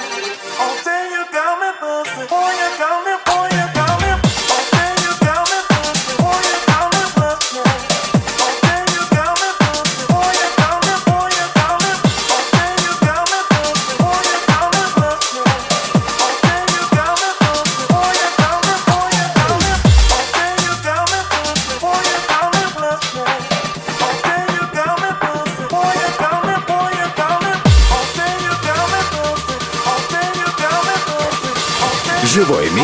[0.62, 2.26] All day you got me buzzing.
[2.32, 3.47] Boy, you got me, boy.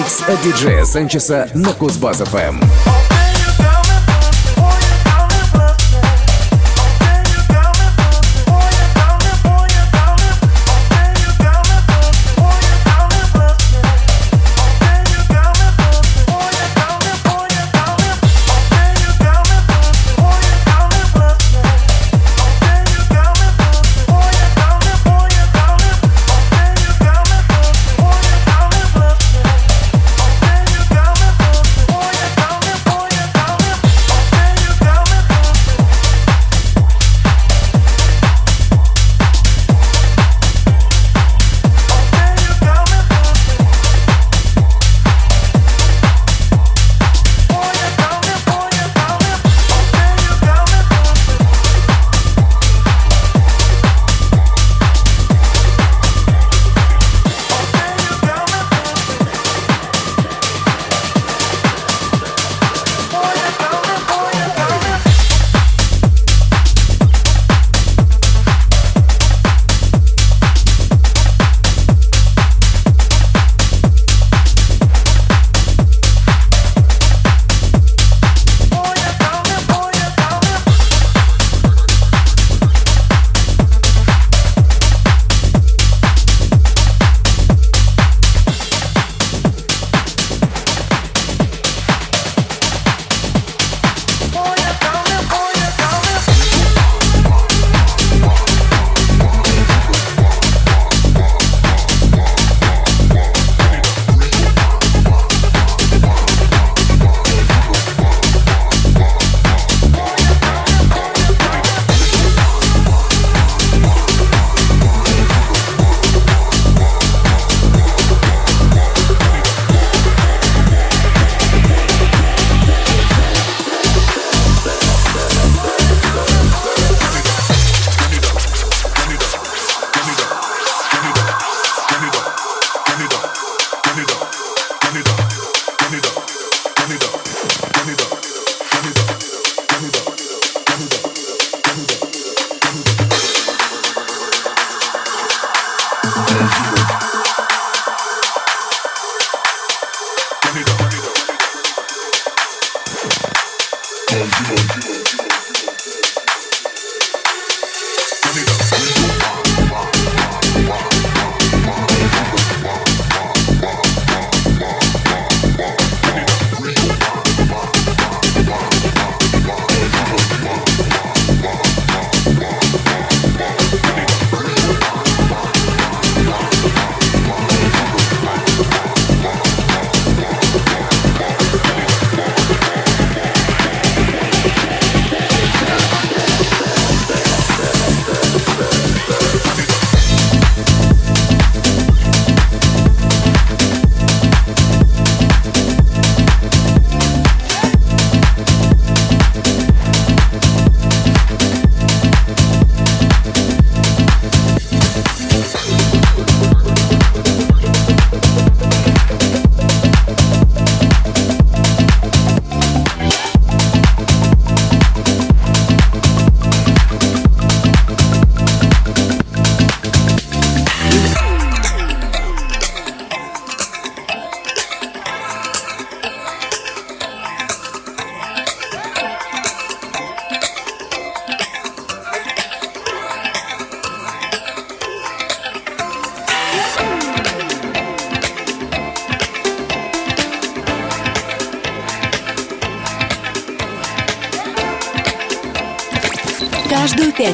[0.05, 2.63] микс от диджея Санчеса на Кузбасс-ФМ.